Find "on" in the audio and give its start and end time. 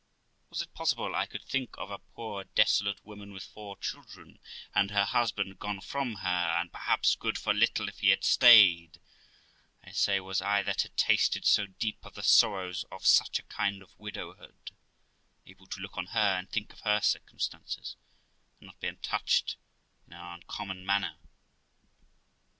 15.99-16.07